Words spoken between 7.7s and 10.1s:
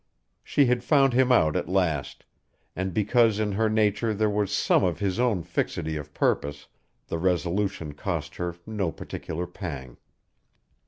cost her no particular pang.